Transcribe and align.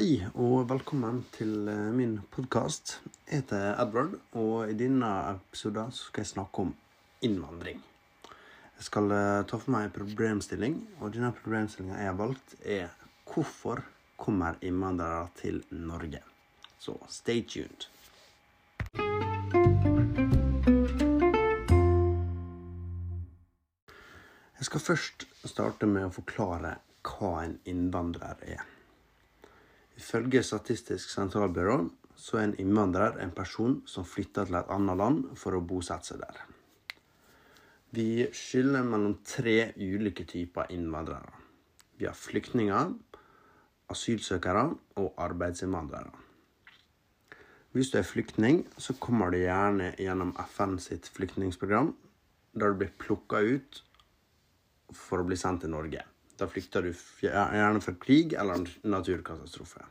Hei 0.00 0.14
og 0.40 0.62
velkommen 0.70 1.18
til 1.34 1.66
eh, 1.68 1.90
min 1.92 2.14
podkast. 2.32 2.94
Jeg 3.28 3.42
heter 3.42 3.74
Edvard, 3.82 4.14
og 4.32 4.70
i 4.72 4.72
denne 4.72 5.10
episoden 5.34 5.92
skal 5.92 6.22
jeg 6.22 6.30
snakke 6.30 6.62
om 6.62 6.70
innvandring. 7.20 7.82
Jeg 8.78 8.86
skal 8.86 9.12
eh, 9.12 9.42
ta 9.44 9.58
for 9.60 9.74
meg 9.74 9.90
en 9.90 9.92
problemstilling, 9.98 10.78
og 11.02 11.12
denne 11.18 11.34
problemstillinga 11.36 12.00
jeg 12.00 12.08
har 12.08 12.16
valgt, 12.16 12.56
er 12.64 12.88
hvorfor 13.28 13.84
kommer 14.16 14.56
innvandrere 14.64 15.28
til 15.42 15.60
Norge? 15.68 16.24
Så 16.80 16.96
stay 17.12 17.44
tuned. 17.44 17.90
Jeg 24.56 24.72
skal 24.72 24.88
først 24.88 25.28
starte 25.44 25.84
med 25.84 26.08
å 26.08 26.18
forklare 26.22 26.78
hva 27.04 27.36
en 27.44 27.58
innvandrer 27.68 28.48
er. 28.56 28.68
Ifølge 30.00 30.40
Statistisk 30.46 31.10
sentralbyrå 31.12 31.82
så 32.16 32.38
er 32.40 32.46
en 32.46 32.56
innvandrer 32.62 33.18
en 33.20 33.32
person 33.36 33.80
som 33.88 34.06
flytter 34.08 34.48
til 34.48 34.56
et 34.60 34.72
annet 34.72 34.96
land 34.96 35.20
for 35.36 35.56
å 35.56 35.60
bosette 35.64 36.08
seg 36.08 36.22
der. 36.22 36.38
Vi 37.92 38.26
skiller 38.36 38.86
mellom 38.86 39.18
tre 39.26 39.72
ulike 39.76 40.24
typer 40.30 40.70
innvandrere. 40.72 41.32
Vi 41.98 42.06
har 42.08 42.16
flyktninger, 42.16 42.92
asylsøkere 43.90 44.62
og 45.02 45.20
arbeidsinnvandrere. 45.20 46.12
Hvis 47.74 47.90
du 47.92 47.98
er 48.00 48.06
flyktning, 48.06 48.62
så 48.78 48.96
kommer 48.98 49.30
du 49.30 49.40
gjerne 49.42 49.92
gjennom 49.98 50.32
FN 50.54 50.78
sitt 50.82 51.10
flyktningsprogram, 51.12 51.92
der 52.54 52.72
du 52.72 52.80
blir 52.80 52.94
plukka 52.98 53.42
ut 53.46 53.82
for 54.96 55.20
å 55.20 55.26
bli 55.28 55.38
sendt 55.38 55.66
til 55.66 55.74
Norge. 55.74 56.02
Da 56.40 56.48
flykter 56.48 56.86
du 56.86 56.94
gjerne 57.20 57.82
fra 57.84 57.92
krig 58.00 58.32
eller 58.32 58.64
naturkatastrofe. 58.88 59.84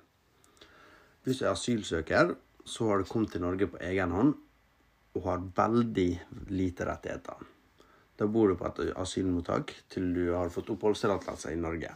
Hvis 1.23 1.41
du 1.41 1.45
er 1.45 1.53
asylsøker, 1.53 2.33
så 2.65 2.87
har 2.89 2.99
du 2.99 3.09
kommet 3.09 3.35
til 3.35 3.43
Norge 3.43 3.67
på 3.69 3.81
egen 3.85 4.13
hånd 4.15 4.33
og 5.17 5.25
har 5.27 5.45
veldig 5.57 6.09
lite 6.49 6.87
rettigheter. 6.89 7.45
Da 8.19 8.27
bor 8.27 8.49
du 8.49 8.57
på 8.59 8.67
et 8.67 8.91
asylmottak 8.99 9.75
til 9.93 10.09
du 10.15 10.25
har 10.33 10.51
fått 10.53 10.73
oppholdstillatelse 10.73 11.53
i 11.53 11.59
Norge. 11.61 11.93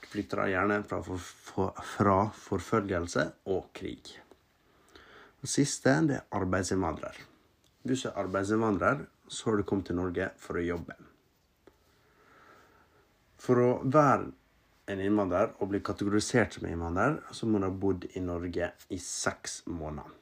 Du 0.00 0.08
flykter 0.14 0.46
gjerne 0.50 0.80
fra, 0.86 1.02
for, 1.04 1.74
fra 1.96 2.16
forfølgelse 2.46 3.26
og 3.52 3.68
krig. 3.76 4.14
Det 5.40 5.50
siste 5.50 5.98
det 6.06 6.20
er 6.20 6.40
arbeidsinnvandrer. 6.40 7.18
Hvis 7.82 8.06
du 8.06 8.10
er 8.10 8.22
arbeidsinnvandrer, 8.22 9.06
så 9.28 9.50
har 9.50 9.60
du 9.60 9.66
kommet 9.68 9.90
til 9.90 9.98
Norge 10.00 10.30
for 10.40 10.60
å 10.60 10.64
jobbe. 10.64 10.96
For 13.40 13.60
å 13.62 13.70
være 13.84 14.28
en 14.90 15.00
innvandrer 15.00 15.54
og 15.62 15.70
bli 15.70 15.80
kategorisert 15.84 16.58
som 16.58 16.66
innvandrer, 16.68 17.20
så 17.32 17.46
må 17.46 17.60
du 17.60 17.68
ha 17.68 17.72
bodd 17.72 18.06
i 18.12 18.22
Norge 18.24 18.72
i 18.92 18.98
seks 19.00 19.62
måneder. 19.70 20.16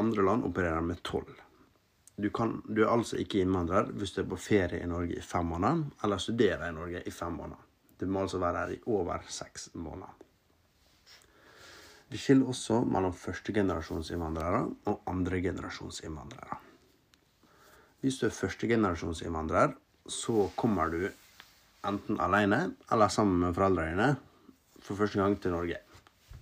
Andre 0.00 0.24
land 0.24 0.46
opererer 0.48 0.84
med 0.84 1.02
tolv. 1.04 1.34
Du, 2.16 2.28
du, 2.28 2.82
er 2.82 2.90
altså 2.92 3.18
ikke 3.20 3.42
innvandrer 3.42 3.90
hvis 3.98 4.14
du 4.16 4.22
er 4.22 4.28
på 4.30 4.40
ferie 4.40 4.82
i 4.82 4.88
Norge 4.88 5.16
i 5.16 5.24
fem 5.24 5.48
måneder, 5.52 5.84
eller 6.04 6.20
studerer 6.22 6.66
i 6.68 6.76
Norge 6.76 7.04
i 7.04 7.12
fem 7.14 7.36
måneder. 7.36 7.68
Du 8.00 8.06
må 8.08 8.24
altså 8.24 8.40
være 8.42 8.64
her 8.64 8.74
i 8.74 8.82
over 8.90 9.24
seks 9.30 9.70
måneder. 9.78 10.18
Vi 12.12 12.20
skiller 12.20 12.50
også 12.52 12.82
mellom 12.84 13.14
førstegenerasjonsinnvandrere 13.16 14.66
og 14.90 15.06
andregenerasjonsinnvandrere. 15.08 16.58
Hvis 18.02 18.18
du 18.20 18.26
er 18.26 18.34
førstegenerasjonsinnvandrer, 18.36 19.72
så 20.10 20.48
kommer 20.58 20.90
du 20.92 21.06
enten 21.86 22.20
alene 22.20 22.60
eller 22.92 23.10
sammen 23.12 23.40
med 23.46 23.56
foreldrene 23.56 23.94
dine 23.94 24.10
for 24.82 24.98
første 24.98 25.20
gang 25.20 25.36
til 25.40 25.54
Norge. 25.54 25.80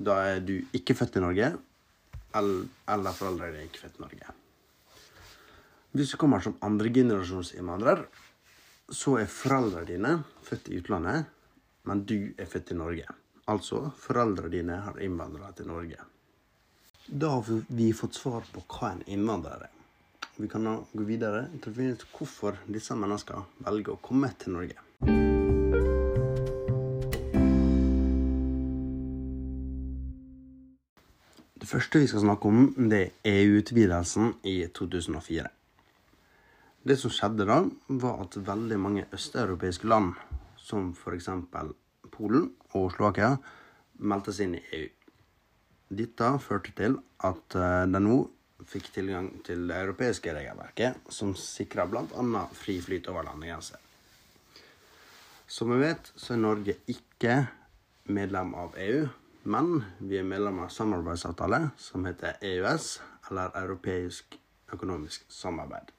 Da 0.01 0.17
er 0.33 0.41
du 0.45 0.55
ikke 0.77 0.97
født 0.97 1.19
i 1.21 1.25
Norge, 1.25 1.51
eller 2.35 3.17
foreldrene 3.17 3.53
dine 3.53 3.65
er 3.65 3.69
ikke 3.69 3.85
født 3.85 3.99
i 3.99 4.05
Norge. 4.05 4.37
Hvis 5.93 6.13
du 6.13 6.21
kommer 6.23 6.41
som 6.45 6.57
andregenerasjonsinnvandrer, 6.63 8.05
så 8.91 9.17
er 9.21 9.33
foreldrene 9.33 9.89
dine 9.89 10.15
født 10.47 10.71
i 10.71 10.79
utlandet, 10.81 11.27
men 11.89 12.05
du 12.07 12.33
er 12.39 12.49
født 12.49 12.73
i 12.73 12.79
Norge. 12.79 13.09
Altså, 13.51 13.89
foreldrene 13.99 14.53
dine 14.53 14.79
har 14.85 15.01
innvandra 15.03 15.51
til 15.57 15.69
Norge. 15.71 15.99
Da 17.11 17.33
har 17.35 17.65
vi 17.69 17.89
fått 17.97 18.15
svar 18.15 18.45
på 18.53 18.63
hva 18.71 18.93
en 18.95 19.03
innvandrer 19.11 19.65
er. 19.67 19.73
Vi 20.37 20.49
kan 20.49 20.63
nå 20.65 20.77
gå 20.93 21.05
videre 21.05 21.49
til 21.59 21.73
å 21.73 21.77
finne 21.77 21.97
ut 21.99 22.05
hvorfor 22.15 22.61
disse 22.71 22.95
menneskene 22.97 23.67
velger 23.67 23.97
å 23.97 24.03
komme 24.05 24.31
til 24.39 24.55
Norge. 24.55 24.90
Det 31.61 31.69
første 31.69 32.01
vi 32.03 32.07
skal 32.11 32.25
snakke 32.25 32.49
om, 32.49 32.63
det 32.91 33.01
er 33.23 33.43
EU-utvidelsen 33.45 34.33
i 34.49 34.57
2004. 34.75 35.47
Det 36.81 36.97
som 36.97 37.13
skjedde 37.13 37.45
da, 37.47 37.59
var 38.03 38.23
at 38.25 38.39
veldig 38.47 38.79
mange 38.81 39.05
østeuropeiske 39.13 39.89
land, 39.91 40.15
som 40.57 40.95
f.eks. 40.97 41.29
Polen 42.11 42.49
og 42.73 42.89
Slovakia, 42.95 43.35
meldte 44.01 44.33
seg 44.33 44.49
inn 44.49 44.57
i 44.59 44.65
EU. 44.79 44.89
Dette 46.01 46.33
førte 46.41 46.73
til 46.79 46.97
at 47.27 47.59
eh, 47.59 47.85
de 47.91 48.01
nå 48.03 48.17
fikk 48.71 48.91
tilgang 48.95 49.29
til 49.45 49.67
det 49.69 49.79
europeiske 49.83 50.33
regelverket, 50.37 51.01
som 51.13 51.37
sikra 51.37 51.87
bl.a. 51.91 52.45
fri 52.57 52.79
flyt 52.83 53.09
over 53.13 53.27
landegrenser. 53.29 53.90
Som 55.51 55.71
vi 55.71 55.81
vet, 55.83 56.13
så 56.15 56.37
er 56.37 56.45
Norge 56.45 56.77
ikke 56.87 57.33
medlem 58.15 58.53
av 58.55 58.77
EU, 58.79 59.09
men 59.51 59.81
vi 59.99 60.21
er 60.21 60.29
medlem 60.29 60.61
av 60.63 60.69
samarbeidsavtale 60.71 61.59
som 61.75 62.07
heter 62.07 62.37
EØS, 62.39 62.87
eller 63.31 63.57
Europeisk 63.59 64.37
økonomisk 64.71 65.25
samarbeid. 65.27 65.91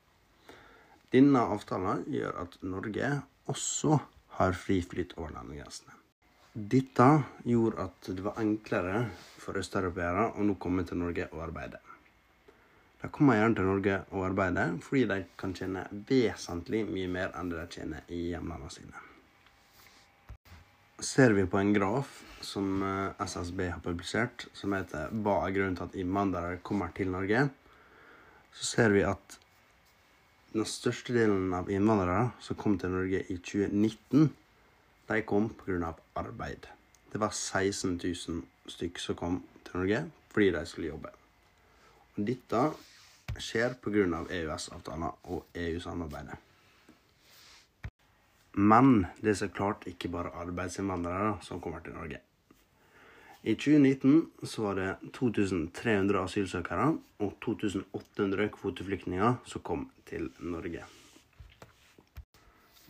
Denne 1.12 1.44
avtalen 1.52 2.06
gjør 2.08 2.40
at 2.46 2.56
Norge 2.64 3.12
også 3.52 4.00
har 4.38 4.56
fri 4.56 4.80
flyt 4.88 5.18
over 5.18 5.36
landegrensene. 5.36 6.00
Dette 6.54 7.12
gjorde 7.44 7.90
at 7.90 8.08
det 8.08 8.24
var 8.24 8.40
enklere 8.40 9.06
for 9.36 9.60
østeuropeere 9.60 10.30
å 10.32 10.48
nå 10.48 10.56
komme 10.64 10.88
til 10.88 11.04
Norge 11.04 11.28
og 11.34 11.44
arbeide. 11.50 11.84
De 13.04 13.12
kommer 13.12 13.42
gjerne 13.42 13.60
til 13.60 13.72
Norge 13.74 14.02
og 14.16 14.30
arbeider 14.32 14.80
fordi 14.88 15.08
de 15.12 15.24
kan 15.36 15.60
tjene 15.60 15.90
vesentlig 16.08 16.86
mye 16.88 17.12
mer 17.20 17.36
enn 17.36 17.52
det 17.52 17.66
de 17.66 17.82
tjener 17.82 18.14
i 18.16 18.30
hjemlandene 18.32 18.78
sine. 18.80 19.08
Ser 21.02 21.32
vi 21.32 21.46
på 21.50 21.58
en 21.58 21.74
graf 21.74 22.24
som 22.46 22.84
eh, 22.84 23.26
SSB 23.26 23.70
har 23.70 23.80
publisert, 23.82 24.46
som 24.54 24.74
heter 24.74 25.10
'Hva 25.10 25.48
er 25.48 25.54
grunnen 25.56 25.76
til 25.76 25.88
at 25.90 25.96
innvandrere 25.98 26.60
kommer 26.62 26.92
til 26.94 27.10
Norge', 27.10 27.50
så 28.54 28.66
ser 28.66 28.94
vi 28.94 29.02
at 29.02 29.38
den 30.54 30.66
største 30.66 31.16
delen 31.16 31.54
av 31.58 31.72
innvandrere 31.74 32.32
som 32.40 32.56
kom 32.56 32.78
til 32.78 32.94
Norge 32.94 33.24
i 33.34 33.38
2019, 33.38 34.30
de 35.10 35.22
kom 35.22 35.50
pga. 35.50 35.94
arbeid. 36.16 36.70
Det 37.12 37.20
var 37.20 37.34
16 37.34 37.98
000 38.04 38.44
stykk 38.68 39.00
som 39.00 39.16
kom 39.16 39.44
til 39.66 39.82
Norge 39.82 40.12
fordi 40.30 40.52
de 40.52 40.66
skulle 40.66 40.88
jobbe. 40.88 41.10
Og 42.16 42.28
dette 42.28 42.62
skjer 43.40 43.74
pga. 43.74 44.26
EØS-avtalen 44.30 45.10
og 45.24 45.46
EU-samarbeidet. 45.56 46.51
Men 48.54 49.06
det 49.22 49.32
er 49.32 49.40
så 49.40 49.48
klart 49.48 49.88
ikke 49.88 50.12
bare 50.12 50.34
arbeidsinnvandrere 50.44 51.38
som 51.46 51.62
kommer 51.64 51.84
til 51.86 51.96
Norge. 51.96 52.20
I 53.42 53.56
2019 53.56 54.46
så 54.46 54.62
var 54.68 54.76
det 54.78 55.12
2300 55.18 56.20
asylsøkere 56.22 56.90
og 57.26 57.32
2800 57.42 58.50
kvoteflyktninger 58.54 59.40
som 59.50 59.64
kom 59.66 59.88
til 60.06 60.28
Norge. 60.40 60.84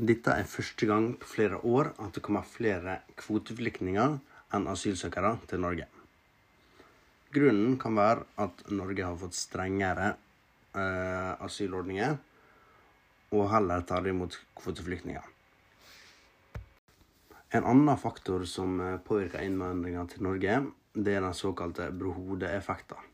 Dette 0.02 0.34
er 0.34 0.50
første 0.50 0.88
gang 0.90 1.12
på 1.22 1.30
flere 1.30 1.62
år 1.62 1.94
at 2.02 2.18
det 2.18 2.24
kommer 2.26 2.48
flere 2.48 2.98
kvoteflyktninger 3.22 4.18
enn 4.58 4.68
asylsøkere 4.68 5.38
til 5.48 5.62
Norge. 5.64 5.86
Grunnen 7.32 7.78
kan 7.80 7.96
være 7.96 8.26
at 8.44 8.66
Norge 8.76 9.06
har 9.06 9.20
fått 9.22 9.38
strengere 9.38 10.10
eh, 10.76 11.32
asylordninger 11.46 12.18
og 13.32 13.46
heller 13.54 13.86
tar 13.88 14.10
imot 14.12 14.36
kvoteflyktninger. 14.60 15.24
En 17.54 17.66
annen 17.68 17.98
faktor 17.98 18.46
som 18.48 18.80
eh, 18.80 18.98
påvirker 19.04 19.44
innvandringa 19.44 20.06
til 20.08 20.24
Norge, 20.24 20.54
det 20.94 21.18
er 21.18 21.26
den 21.26 21.36
såkalte 21.36 21.90
brohodeeffekten. 21.92 23.10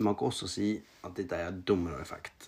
Man 0.00 0.14
kan 0.14 0.30
også 0.30 0.46
si 0.48 0.68
at 1.02 1.16
dette 1.18 1.34
er 1.34 1.56
dominoeffekt. 1.66 2.46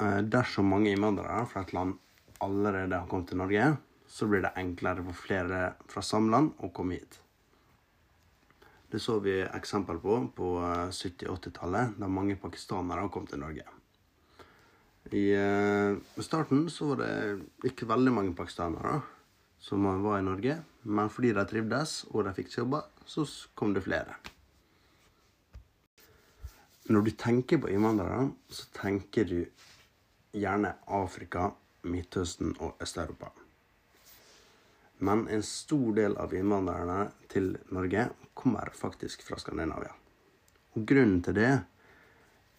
Eh, 0.00 0.22
dersom 0.24 0.72
mange 0.72 0.94
innvandrere 0.94 1.44
fra 1.50 1.66
et 1.66 1.74
land 1.76 1.98
allerede 2.40 2.96
har 2.96 3.08
kommet 3.10 3.28
til 3.28 3.42
Norge, 3.42 3.66
så 4.08 4.26
blir 4.26 4.46
det 4.46 4.54
enklere 4.56 5.04
for 5.10 5.24
flere 5.26 5.58
fra 5.92 6.02
samme 6.02 6.32
land 6.32 6.54
å 6.64 6.72
komme 6.72 6.96
hit. 6.96 7.20
Det 8.90 8.98
så 9.04 9.18
vi 9.22 9.36
eksempel 9.44 10.00
på 10.02 10.16
på 10.34 10.54
70-80-tallet, 10.96 11.92
eh, 11.92 12.00
da 12.00 12.08
mange 12.08 12.40
pakistanere 12.40 13.04
kom 13.12 13.28
til 13.28 13.44
Norge. 13.44 13.68
I 15.08 15.24
uh, 15.36 15.96
starten 16.22 16.66
så 16.70 16.92
var 16.92 17.00
det 17.00 17.70
ikke 17.72 17.88
veldig 17.88 18.12
mange 18.12 18.36
pakistanere. 18.36 19.00
som 19.60 20.02
var 20.02 20.18
i 20.18 20.22
Norge. 20.22 20.54
Men 20.82 21.10
fordi 21.12 21.34
de 21.36 21.44
trivdes 21.44 22.04
og 22.10 22.24
de 22.24 22.32
fikk 22.32 22.54
jobber, 22.54 22.86
så 23.04 23.26
kom 23.54 23.74
det 23.76 23.84
flere. 23.84 24.16
Når 26.88 27.04
du 27.04 27.10
tenker 27.10 27.60
på 27.60 27.68
innvandrere, 27.68 28.30
så 28.48 28.64
tenker 28.74 29.28
du 29.28 29.44
gjerne 30.32 30.72
Afrika, 30.88 31.50
Midtøsten 31.82 32.56
og 32.58 32.80
Øst-Europa. 32.80 33.30
Men 34.98 35.28
en 35.28 35.42
stor 35.42 35.92
del 35.96 36.16
av 36.20 36.32
innvandrerne 36.36 37.10
til 37.28 37.52
Norge 37.72 38.08
kommer 38.34 38.72
faktisk 38.76 39.22
fra 39.28 39.38
Skandinavia. 39.40 39.92
Og 40.76 40.86
grunnen 40.86 41.22
til 41.24 41.36
det 41.36 41.52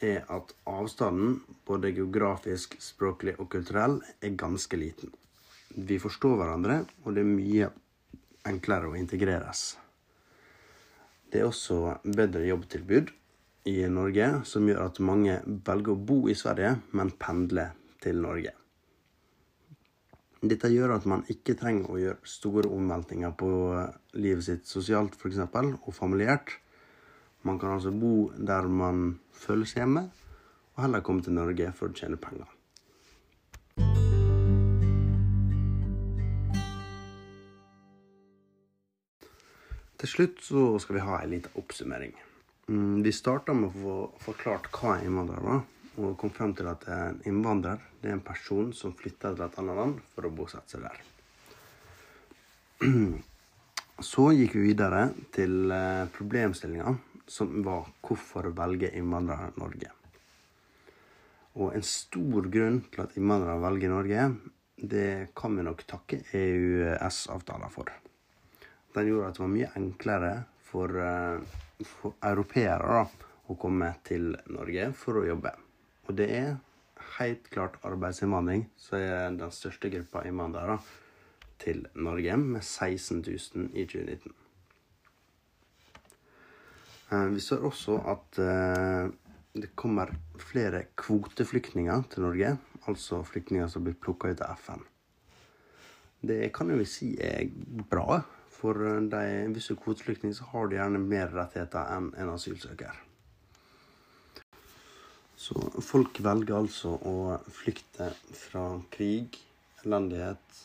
er 0.02 0.26
at 0.34 0.54
avstanden, 0.70 1.40
både 1.68 1.94
geografisk, 1.96 2.76
språklig 2.82 3.38
og 3.40 3.50
kulturell, 3.54 4.00
er 4.22 4.38
ganske 4.38 4.78
liten. 4.78 5.14
Vi 5.76 6.00
forstår 6.02 6.36
hverandre, 6.40 6.82
og 7.06 7.16
det 7.16 7.24
er 7.24 7.32
mye 7.32 7.70
enklere 8.50 8.90
å 8.92 8.98
integreres. 9.00 9.76
Det 11.32 11.40
er 11.40 11.48
også 11.48 11.98
bedre 12.04 12.44
jobbtilbud 12.50 13.12
i 13.72 13.78
Norge, 13.88 14.32
som 14.44 14.66
gjør 14.68 14.82
at 14.88 15.04
mange 15.06 15.38
velger 15.46 15.94
å 15.94 16.02
bo 16.10 16.26
i 16.28 16.36
Sverige, 16.36 16.74
men 16.98 17.14
pendle 17.22 17.70
til 18.04 18.20
Norge. 18.24 18.56
Dette 20.42 20.72
gjør 20.74 20.96
at 20.96 21.06
man 21.06 21.22
ikke 21.30 21.54
trenger 21.54 21.92
å 21.94 22.00
gjøre 22.02 22.28
store 22.28 22.72
omveltninger 22.74 23.34
på 23.38 23.50
livet 24.18 24.48
sitt 24.48 24.66
sosialt 24.66 25.14
f.eks. 25.14 25.38
og 25.46 25.94
familiært. 25.94 26.56
Man 27.42 27.60
kan 27.60 27.74
altså 27.74 27.92
bo 27.92 28.32
der 28.38 28.68
man 28.70 29.20
føles 29.34 29.74
hjemme, 29.74 30.10
og 30.76 30.84
heller 30.84 31.02
komme 31.02 31.24
til 31.26 31.34
Norge 31.34 31.72
for 31.78 31.90
å 31.90 31.98
tjene 31.98 32.20
penger. 32.22 32.50
Til 40.02 40.10
slutt 40.10 40.40
så 40.42 40.62
skal 40.82 40.98
vi 40.98 41.06
ha 41.06 41.20
en 41.22 41.34
liten 41.34 41.58
oppsummering. 41.62 42.14
Mm, 42.70 43.02
vi 43.06 43.12
starta 43.14 43.54
med 43.54 43.70
å 43.70 43.74
få 43.82 43.98
forklart 44.24 44.70
hva 44.74 44.96
en 44.96 45.06
innvandrer 45.10 45.44
var, 45.46 45.62
og 46.02 46.16
kom 46.18 46.32
frem 46.34 46.56
til 46.58 46.70
at 46.72 46.88
en 46.90 47.20
innvandrer 47.30 47.82
er 48.02 48.16
en 48.16 48.24
person 48.26 48.72
som 48.74 48.96
flytter 48.98 49.36
til 49.36 49.46
et 49.46 49.60
annet 49.62 49.78
land 49.78 50.00
for 50.14 50.26
å 50.26 50.34
bosette 50.34 50.74
seg 50.74 50.88
der. 50.88 50.98
Så 54.12 54.32
gikk 54.34 54.56
vi 54.58 54.72
videre 54.72 55.12
til 55.36 55.70
eh, 55.70 56.10
problemstillinga 56.16 56.96
som 57.32 57.62
var 57.64 57.88
hvorfor 58.04 58.52
velge 58.56 58.92
innvandrere 59.00 59.54
Norge. 59.62 59.92
Og 61.60 61.76
en 61.76 61.84
stor 61.84 62.48
grunn 62.52 62.82
til 62.92 63.04
at 63.06 63.16
innvandrere 63.20 63.60
velger 63.64 63.92
Norge, 63.92 64.28
det 64.82 65.34
kan 65.38 65.56
vi 65.56 65.66
nok 65.68 65.84
takke 65.88 66.22
EØS-avtalen 66.36 67.72
for. 67.72 67.92
Den 68.96 69.08
gjorde 69.08 69.30
at 69.30 69.38
det 69.38 69.44
var 69.44 69.54
mye 69.54 69.72
enklere 69.80 70.32
for, 70.72 70.96
uh, 70.96 71.86
for 71.86 72.16
europeere 72.28 73.06
å 73.52 73.58
komme 73.60 73.94
til 74.08 74.34
Norge 74.52 74.90
for 74.98 75.22
å 75.22 75.28
jobbe. 75.28 75.54
Og 76.08 76.18
det 76.18 76.28
er 76.36 76.52
helt 77.18 77.48
klart 77.54 77.80
arbeidsinnvandring 77.88 78.66
som 78.80 79.00
er 79.00 79.38
den 79.38 79.56
største 79.56 79.92
gruppa 79.94 80.26
innvandrere 80.28 80.80
til 81.62 81.86
Norge, 81.94 82.38
med 82.38 82.64
16 82.64 83.22
000 83.22 83.72
i 83.78 83.86
2019. 83.86 84.41
Eh, 87.12 87.28
vi 87.36 87.44
ser 87.44 87.66
også 87.68 87.98
at 88.08 88.40
eh, 88.40 89.12
det 89.54 89.74
kommer 89.76 90.14
flere 90.40 90.86
kvoteflyktninger 91.00 92.08
til 92.12 92.24
Norge. 92.28 92.56
Altså 92.88 93.22
flyktninger 93.28 93.68
som 93.68 93.84
blir 93.86 94.00
plukka 94.00 94.32
ut 94.32 94.44
av 94.46 94.56
FN. 94.62 94.86
Det 96.22 96.54
kan 96.54 96.70
jo 96.72 96.80
vi 96.80 96.88
si 96.88 97.12
er 97.20 97.50
bra. 97.92 98.22
For 98.62 98.78
de 99.10 99.22
visse 99.56 99.74
kvoteflyktninger 99.74 100.38
så 100.38 100.48
har 100.52 100.68
du 100.70 100.76
gjerne 100.78 101.02
mer 101.02 101.32
rettigheter 101.34 101.96
enn 101.96 102.12
en 102.22 102.30
asylsøker. 102.36 103.00
Så 105.42 105.58
folk 105.82 106.20
velger 106.22 106.60
altså 106.60 106.94
å 107.10 107.40
flykte 107.50 108.12
fra 108.38 108.66
krig, 108.94 109.40
elendighet, 109.82 110.60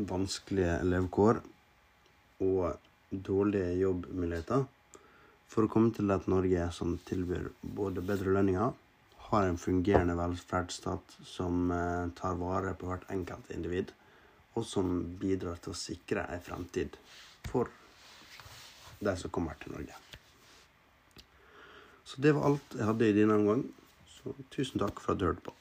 vanskelige 0.00 0.78
levekår 0.88 1.42
og 2.46 3.12
dårlige 3.12 3.74
jobbmuligheter 3.82 4.64
for 5.52 5.66
å 5.66 5.72
komme 5.72 5.92
til 5.92 6.08
et 6.12 6.28
Norge 6.32 6.68
som 6.72 6.94
tilbyr 7.08 7.50
både 7.76 8.04
bedre 8.08 8.32
lønninger, 8.32 8.72
har 9.32 9.48
en 9.48 9.60
fungerende 9.60 10.16
velferdsstat 10.16 11.18
som 11.24 11.70
eh, 11.72 12.08
tar 12.16 12.38
vare 12.40 12.72
på 12.76 12.88
hvert 12.88 13.04
enkelt 13.12 13.52
individ, 13.52 13.92
og 14.56 14.64
som 14.68 14.90
bidrar 15.20 15.60
til 15.60 15.72
å 15.72 15.78
sikre 15.78 16.24
en 16.32 16.44
fremtid 16.44 16.96
for 17.48 17.70
de 19.00 19.14
som 19.18 19.32
kommer 19.32 19.56
til 19.60 19.72
Norge. 19.76 19.96
Så 22.04 22.20
det 22.20 22.34
var 22.36 22.50
alt 22.50 22.76
jeg 22.76 22.88
hadde 22.88 23.08
i 23.08 23.16
denne 23.16 23.40
omgang. 23.40 23.64
Så 24.12 24.34
tusen 24.52 24.80
takk 24.82 25.00
for 25.00 25.14
at 25.14 25.20
du 25.20 25.28
hørte 25.30 25.44
på. 25.46 25.54